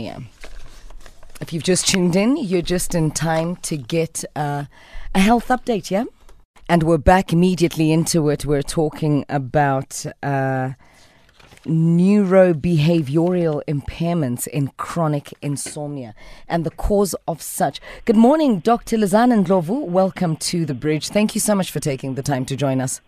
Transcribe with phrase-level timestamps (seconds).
[0.00, 0.20] Yeah.
[1.40, 4.64] If you've just tuned in, you're just in time to get uh,
[5.14, 6.04] a health update, yeah?
[6.68, 8.44] And we're back immediately into it.
[8.44, 10.72] We're talking about uh,
[11.66, 16.14] neurobehavioral impairments in chronic insomnia
[16.48, 17.80] and the cause of such.
[18.04, 18.96] Good morning, Dr.
[18.96, 19.86] Lizana Ndlovu.
[19.86, 21.08] Welcome to the bridge.
[21.08, 23.00] Thank you so much for taking the time to join us.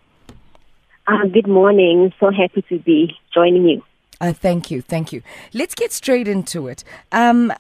[1.07, 2.13] Uh, good morning.
[2.21, 3.83] So happy to be joining you.
[4.23, 5.21] Uh, thank you, thank you.
[5.53, 6.85] Let's get straight into it.
[7.11, 7.53] Um,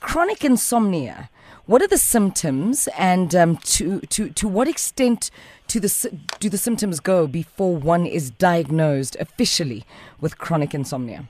[0.00, 1.30] chronic insomnia.
[1.66, 5.30] What are the symptoms, and um, to to to what extent
[5.68, 9.84] do the do the symptoms go before one is diagnosed officially
[10.20, 11.28] with chronic insomnia?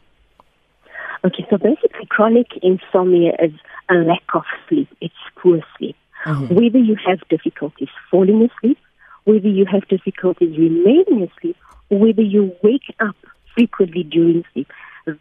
[1.22, 3.52] Okay, so basically, chronic insomnia is
[3.90, 4.88] a lack of sleep.
[5.02, 5.96] It's poor sleep.
[6.24, 6.54] Mm-hmm.
[6.54, 8.78] Whether you have difficulties falling asleep,
[9.24, 11.56] whether you have difficulties remaining asleep,
[11.90, 13.16] or whether you wake up
[13.58, 14.70] frequently during sleep.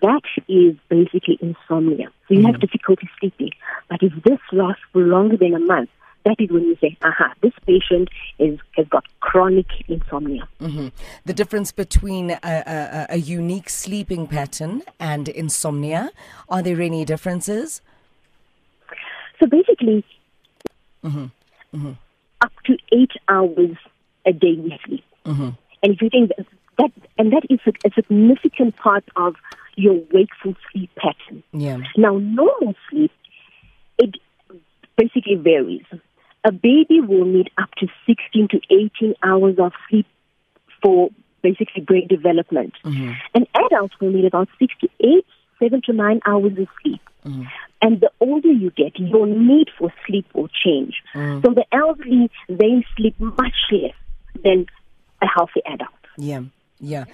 [0.02, 2.10] That is basically insomnia.
[2.28, 2.52] So you mm-hmm.
[2.52, 3.52] have difficulty sleeping.
[3.90, 5.90] But if this lasts for longer than a month,
[6.26, 10.48] that is when you say, aha, this patient is, has got chronic insomnia.
[10.60, 10.88] Mm-hmm.
[11.26, 16.12] The difference between a, a, a, unique sleeping pattern and insomnia,
[16.50, 17.82] are there any differences?
[19.40, 20.04] So basically,
[21.02, 21.26] mm-hmm.
[21.74, 21.92] Mm-hmm.
[22.42, 23.78] up to eight hours
[24.26, 25.06] a day we sleep.
[25.26, 25.50] Mm-hmm.
[25.84, 26.46] And if you think that,
[26.78, 29.36] that and that is a, a significant part of
[29.78, 31.44] your wakeful sleep pattern.
[31.54, 31.78] Yeah.
[31.96, 33.12] Now, normal sleep,
[33.98, 34.16] it
[34.98, 35.86] basically varies.
[36.44, 40.08] A baby will need up to 16 to 18 hours of sleep
[40.82, 41.10] for
[41.42, 42.74] basically brain development.
[42.84, 43.12] Mm-hmm.
[43.36, 45.26] And adults will need about six to eight,
[45.60, 47.02] seven to nine hours of sleep.
[47.24, 47.44] Mm-hmm.
[47.82, 51.04] And the older you get, your need for sleep will change.
[51.14, 51.44] Mm.
[51.44, 53.94] So the elderly, they sleep much less
[54.44, 54.66] than
[55.22, 55.92] a healthy adult.
[56.18, 56.42] Yeah,
[56.80, 57.06] yeah.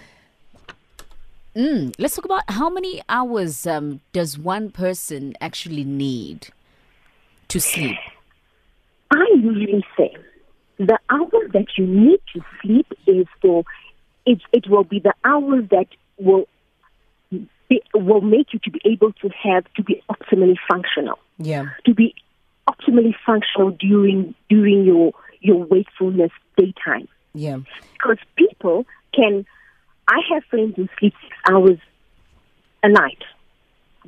[1.56, 6.50] Mm, let's talk about how many hours um, does one person actually need
[7.50, 7.98] to sleep?
[9.12, 10.16] I usually say
[10.78, 13.64] the hours that you need to sleep is for
[14.26, 14.40] it.
[14.52, 15.88] It will be the hours that
[16.18, 16.48] will
[17.70, 21.20] be, will make you to be able to have to be optimally functional.
[21.38, 21.66] Yeah.
[21.86, 22.16] To be
[22.68, 27.08] optimally functional during during your your wakefulness daytime.
[27.36, 27.60] Yeah.
[27.94, 29.46] Because people can
[30.08, 31.80] I have friends who sleep six hours
[32.84, 33.24] a night,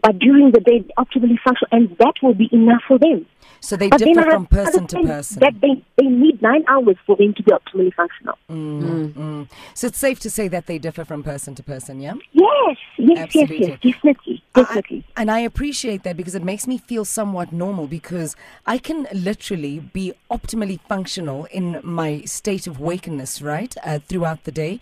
[0.02, 3.26] but during the day, optimally function, and that will be enough for them.
[3.62, 5.40] So they but differ from person to person.
[5.40, 8.38] That they, they need nine hours for them to be optimally functional.
[8.48, 9.50] Mm, mm.
[9.74, 12.14] So it's safe to say that they differ from person to person, yeah?
[12.34, 13.60] Yes, yes, Absolutely.
[13.60, 15.04] yes, yes, definitely, definitely.
[15.16, 18.36] I, and I appreciate that because it makes me feel somewhat normal because
[18.68, 24.52] I can literally be optimally functional in my state of wakenness, right, uh, throughout the
[24.52, 24.80] day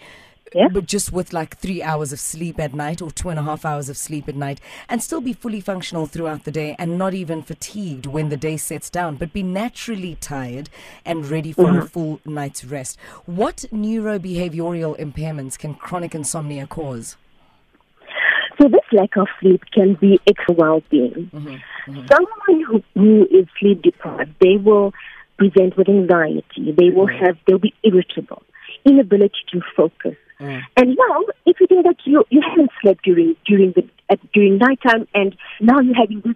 [0.53, 0.67] yeah.
[0.71, 3.65] but just with like three hours of sleep at night or two and a half
[3.65, 4.59] hours of sleep at night
[4.89, 8.57] and still be fully functional throughout the day and not even fatigued when the day
[8.57, 10.69] sets down, but be naturally tired
[11.05, 11.79] and ready for mm-hmm.
[11.79, 12.97] a full night's rest.
[13.25, 17.17] What neurobehavioral impairments can chronic insomnia cause?
[18.61, 21.29] So this lack of sleep can be extra well-being.
[21.33, 21.47] Mm-hmm.
[21.47, 22.05] Mm-hmm.
[22.11, 24.93] Someone who, who is sleep deprived, they will
[25.37, 26.71] present with anxiety.
[26.77, 27.25] They will mm-hmm.
[27.25, 28.43] have, they'll be irritable,
[28.85, 30.61] inability to focus, Mm.
[30.75, 34.57] And now, if you think that you you haven't slept during during the uh, during
[34.57, 36.35] nighttime, and now you're having this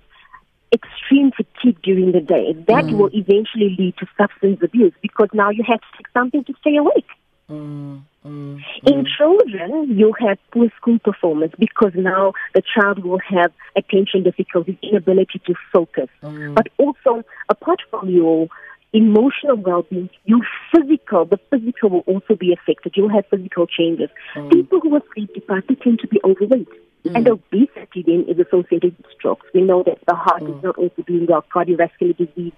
[0.73, 2.97] extreme fatigue during the day, that mm.
[2.97, 6.77] will eventually lead to substance abuse because now you have to take something to stay
[6.77, 7.09] awake.
[7.49, 9.07] Mm, mm, In mm.
[9.17, 15.39] children, you have poor school performance because now the child will have attention difficulties, inability
[15.47, 16.09] to focus.
[16.21, 16.55] Mm.
[16.55, 18.49] But also, apart from your
[18.97, 20.41] emotional well-being, your
[20.71, 22.93] physical, the physical will also be affected.
[22.95, 24.09] You'll have physical changes.
[24.35, 24.51] Mm.
[24.51, 26.73] People who are sleep deprived tend to be overweight.
[27.05, 27.15] Mm.
[27.15, 29.45] And obesity then is associated with strokes.
[29.53, 30.57] We know that the heart mm.
[30.57, 32.53] is not also doing well, cardiovascular disease,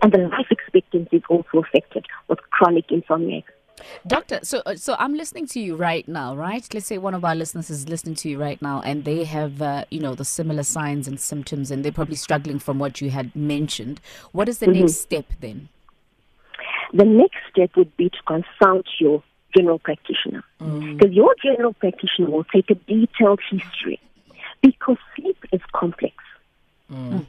[0.00, 3.42] and the life expectancy is also affected with chronic insomnia.
[4.06, 6.66] Doctor, so uh, so I'm listening to you right now, right?
[6.72, 9.60] Let's say one of our listeners is listening to you right now, and they have,
[9.60, 13.10] uh, you know, the similar signs and symptoms, and they're probably struggling from what you
[13.10, 14.00] had mentioned.
[14.32, 14.80] What is the mm-hmm.
[14.80, 15.68] next step then?
[16.92, 19.22] The next step would be to consult your
[19.54, 20.42] general practitioner.
[20.60, 20.98] Mm.
[20.98, 24.00] Because your general practitioner will take a detailed history.
[24.60, 26.14] Because sleep is complex.
[26.90, 27.26] Mm.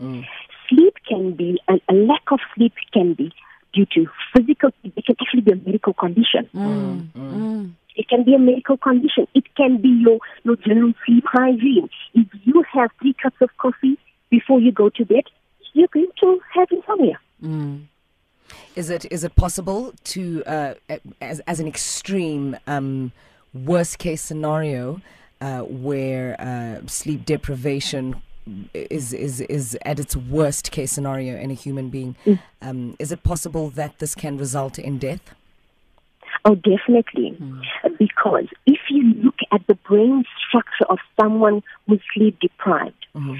[0.00, 0.26] Mm.
[0.68, 3.32] Sleep can be, a, a, lack of sleep can be
[3.72, 6.48] due to physical, it can actually be a medical condition.
[6.54, 7.08] Mm.
[7.12, 7.72] Mm.
[7.94, 9.26] It can be a medical condition.
[9.34, 11.88] It can be your, your general sleep hygiene.
[12.14, 13.98] If you have three cups of coffee
[14.30, 15.24] before you go to bed,
[15.72, 17.18] you're going to have insomnia.
[17.42, 17.85] Mm.
[18.76, 20.74] Is it is it possible to, uh,
[21.22, 23.10] as as an extreme um,
[23.54, 25.00] worst case scenario,
[25.40, 28.20] uh, where uh, sleep deprivation
[28.74, 32.38] is is is at its worst case scenario in a human being, Mm.
[32.60, 35.34] um, is it possible that this can result in death?
[36.44, 37.30] Oh, definitely.
[37.98, 43.38] Because if you look at the brain structure of someone who's sleep deprived, Mhm.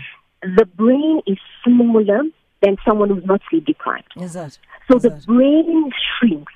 [0.59, 2.23] the brain is smaller
[2.63, 4.13] than someone who's not sleep deprived.
[4.17, 4.59] Is that?
[4.89, 6.53] So Is the that- brain shrinks.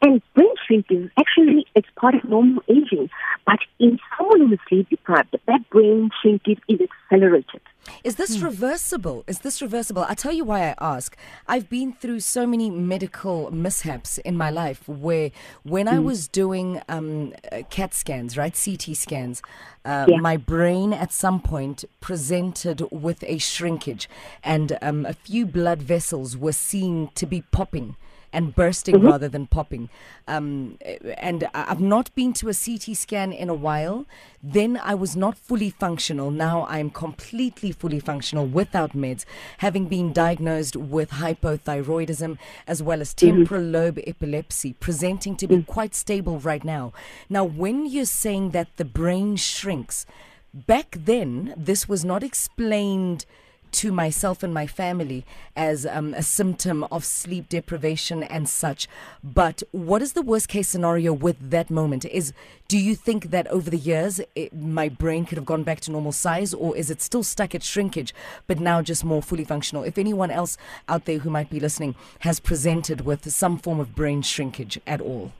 [0.00, 3.10] And brain shrink is actually it's part of normal aging.
[3.46, 7.60] But in someone who is sleep deprived, that brain shrinkage is accelerated.
[8.04, 9.24] Is this reversible?
[9.26, 10.04] Is this reversible?
[10.08, 11.16] I tell you why I ask.
[11.46, 15.30] I've been through so many medical mishaps in my life where
[15.62, 19.42] when I was doing um, uh, CAT scans, right, CT scans,
[19.84, 20.18] uh, Yeah.
[20.18, 24.08] my brain at some point presented with a shrinkage
[24.42, 27.96] and um, a few blood vessels were seen to be popping
[28.32, 29.08] and bursting mm-hmm.
[29.08, 29.88] rather than popping.
[30.26, 30.78] Um,
[31.18, 34.06] and I've not been to a CT scan in a while.
[34.42, 36.30] Then I was not fully functional.
[36.30, 39.24] Now I'm completely fully functional without meds,
[39.58, 43.36] having been diagnosed with hypothyroidism as well as mm-hmm.
[43.36, 45.66] temporal lobe epilepsy, presenting to be mm.
[45.66, 46.92] quite stable right now.
[47.28, 50.06] Now, when you're saying that the brain shrinks,
[50.54, 53.24] back then this was not explained
[53.72, 55.24] to myself and my family
[55.56, 58.88] as um, a symptom of sleep deprivation and such.
[59.22, 62.04] But what is the worst case scenario with that moment?
[62.04, 62.32] Is
[62.68, 65.90] do you think that over the years it, my brain could have gone back to
[65.90, 68.14] normal size, or is it still stuck at shrinkage,
[68.46, 69.84] but now just more fully functional?
[69.84, 70.56] If anyone else
[70.88, 75.00] out there who might be listening has presented with some form of brain shrinkage at
[75.00, 75.32] all.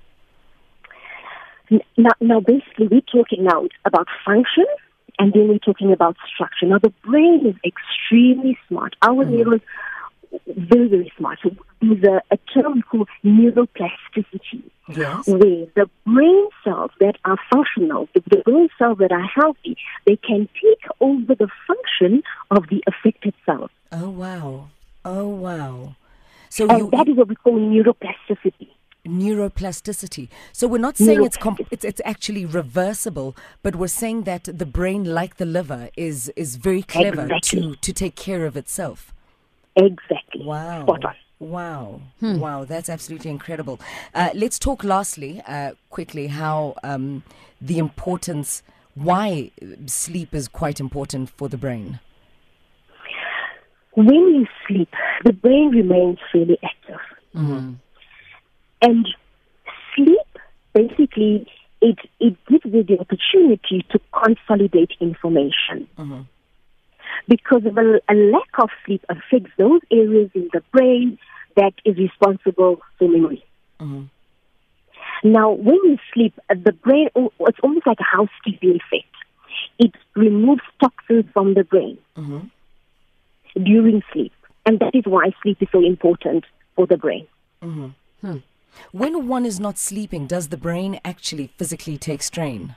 [1.96, 4.66] Now, now, basically, we're talking now about function,
[5.22, 6.66] and then we're talking about structure.
[6.66, 8.96] Now, the brain is extremely smart.
[9.02, 9.36] Our mm-hmm.
[9.36, 9.62] neurons,
[10.48, 11.38] very, very smart.
[11.44, 15.28] So there's a, a term called neuroplasticity, Yes.
[15.28, 19.76] where the brain cells that are functional, the, the brain cells that are healthy,
[20.08, 23.70] they can take over the function of the affected cells.
[23.92, 24.70] Oh wow.
[25.04, 25.94] Oh wow.
[26.48, 28.70] So And you, that is what we call neuroplasticity.
[29.12, 30.28] Neuroplasticity.
[30.52, 34.66] So we're not saying it's, comp- it's it's actually reversible, but we're saying that the
[34.66, 37.76] brain, like the liver, is is very clever to Exactly.
[37.80, 39.12] to take care of itself.
[39.76, 40.44] Exactly.
[40.44, 40.82] Wow.
[40.82, 41.14] Spot on.
[41.38, 42.00] Wow.
[42.20, 42.64] Wow.
[42.64, 43.80] That's absolutely incredible.
[44.14, 47.22] Uh, let's talk lastly, uh, quickly, how um,
[47.60, 48.62] the importance,
[48.94, 49.50] why
[49.86, 51.98] sleep is quite important for the brain.
[53.94, 54.88] When you sleep,
[55.24, 57.00] the brain remains fairly active.
[58.82, 59.06] And
[59.94, 60.18] sleep,
[60.74, 61.46] basically,
[61.80, 65.88] it, it gives you the opportunity to consolidate information.
[65.98, 66.20] Mm-hmm.
[67.28, 71.18] Because of a, a lack of sleep affects those areas in the brain
[71.56, 73.44] that is responsible for memory.
[73.80, 74.04] Mm-hmm.
[75.24, 79.08] Now, when you sleep, uh, the brain, oh, it's almost like a housekeeping effect.
[79.78, 83.62] It removes toxins from the brain mm-hmm.
[83.62, 84.32] during sleep.
[84.66, 86.44] And that is why sleep is so important
[86.74, 87.26] for the brain.
[87.60, 87.88] Hmm.
[88.92, 92.74] When one is not sleeping, does the brain actually physically take strain?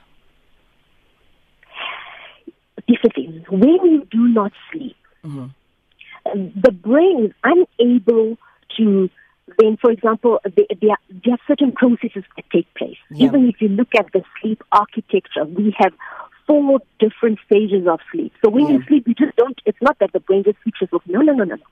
[2.86, 3.44] discipline.
[3.48, 5.48] When you do not sleep, uh,
[6.24, 7.32] the brain is
[7.78, 8.36] unable
[8.78, 9.10] to.
[9.58, 12.96] Then, for example, there, there, there are certain processes that take place.
[13.10, 13.26] Yeah.
[13.28, 15.92] Even if you look at the sleep architecture, we have
[16.48, 18.32] four different stages of sleep.
[18.44, 19.58] So when you sleep, you just don't.
[19.64, 21.02] It's not that the brain just switches off.
[21.06, 21.62] No, no, no, no, no.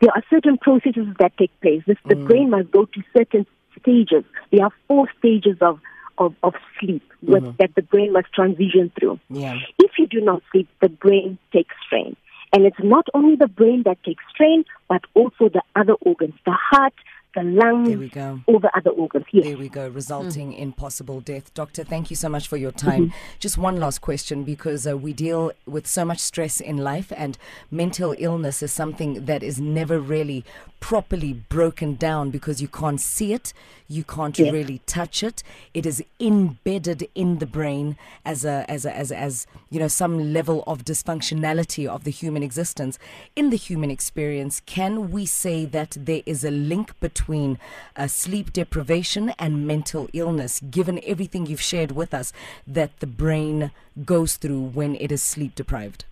[0.00, 1.82] There are certain processes that take place.
[1.86, 2.26] This, the mm.
[2.26, 3.46] brain must go to certain
[3.80, 4.24] stages.
[4.50, 5.80] There are four stages of
[6.20, 7.56] of, of sleep with, mm-hmm.
[7.58, 9.18] that the brain must transition through.
[9.30, 9.56] Yeah.
[9.78, 12.14] If you do not sleep, the brain takes strain.
[12.52, 16.52] And it's not only the brain that takes strain, but also the other organs, the
[16.52, 16.92] heart,
[17.34, 18.40] the lungs, There we go.
[18.46, 19.24] all the other organs.
[19.32, 19.44] Yes.
[19.46, 21.52] There we go, resulting in possible death.
[21.54, 23.12] Doctor, thank you so much for your time.
[23.38, 27.38] Just one last question because uh, we deal with so much stress in life, and
[27.70, 30.44] mental illness is something that is never really
[30.80, 33.52] properly broken down because you can't see it,
[33.86, 34.52] you can't Yes.
[34.52, 35.42] really touch it.
[35.74, 39.88] It is embedded in the brain as a as a, as a, as you know
[39.88, 42.98] some level of dysfunctionality of the human existence
[43.36, 44.62] in the human experience.
[44.64, 50.60] Can we say that there is a link between uh, sleep deprivation and mental illness,
[50.70, 52.32] given everything you've shared with us
[52.66, 53.70] that the brain
[54.04, 56.04] goes through when it is sleep deprived?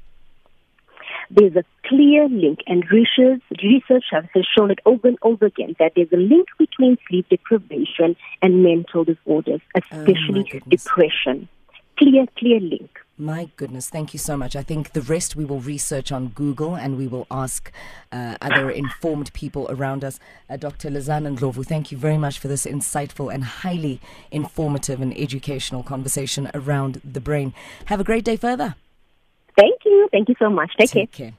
[1.31, 4.25] There's a clear link, and research, research has
[4.57, 9.05] shown it over and over again that there's a link between sleep deprivation and mental
[9.05, 10.85] disorders, especially goodness.
[10.85, 11.49] depression.
[11.99, 12.91] Clear, clear link.
[13.21, 14.55] My goodness, thank you so much.
[14.55, 17.73] I think the rest we will research on Google and we will ask
[18.13, 20.21] uh, other informed people around us.
[20.49, 20.89] Uh, Dr.
[20.89, 26.49] Lizana Ndlovu, thank you very much for this insightful and highly informative and educational conversation
[26.55, 27.53] around the brain.
[27.87, 28.77] Have a great day further.
[29.57, 29.89] Thank you.
[29.99, 30.09] you.
[30.11, 30.71] Thank you so much.
[30.79, 31.27] Take, Take care.
[31.31, 31.35] care.